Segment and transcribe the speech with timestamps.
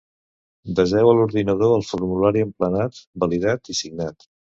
[0.77, 4.27] Deseu a l'ordinador el formulari emplenat, validat i signat.